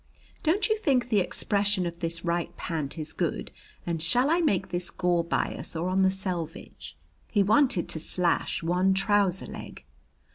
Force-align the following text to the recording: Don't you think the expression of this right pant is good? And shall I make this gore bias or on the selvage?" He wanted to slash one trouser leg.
Don't 0.41 0.67
you 0.67 0.75
think 0.79 1.09
the 1.09 1.19
expression 1.19 1.85
of 1.85 1.99
this 1.99 2.25
right 2.25 2.57
pant 2.57 2.97
is 2.97 3.13
good? 3.13 3.51
And 3.85 4.01
shall 4.01 4.31
I 4.31 4.39
make 4.41 4.69
this 4.69 4.89
gore 4.89 5.23
bias 5.23 5.75
or 5.75 5.89
on 5.89 6.01
the 6.01 6.09
selvage?" 6.09 6.97
He 7.29 7.43
wanted 7.43 7.87
to 7.89 7.99
slash 7.99 8.63
one 8.63 8.95
trouser 8.95 9.45
leg. 9.45 9.85